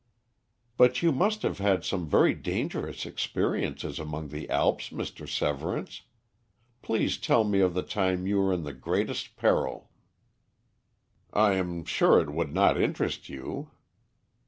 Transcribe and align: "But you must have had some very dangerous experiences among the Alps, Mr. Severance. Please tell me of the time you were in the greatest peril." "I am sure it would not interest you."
"But 0.77 1.03
you 1.03 1.11
must 1.11 1.43
have 1.43 1.59
had 1.59 1.85
some 1.85 2.09
very 2.09 2.33
dangerous 2.33 3.05
experiences 3.05 3.99
among 3.99 4.29
the 4.29 4.49
Alps, 4.49 4.89
Mr. 4.89 5.29
Severance. 5.29 6.01
Please 6.81 7.19
tell 7.19 7.43
me 7.43 7.59
of 7.59 7.75
the 7.75 7.83
time 7.83 8.25
you 8.25 8.41
were 8.41 8.51
in 8.51 8.63
the 8.63 8.73
greatest 8.73 9.35
peril." 9.35 9.91
"I 11.31 11.53
am 11.53 11.85
sure 11.85 12.19
it 12.19 12.31
would 12.33 12.51
not 12.51 12.81
interest 12.81 13.29
you." 13.29 13.69